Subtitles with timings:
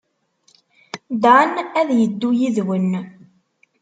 [1.23, 2.91] Dan ad yeddu yid-wen.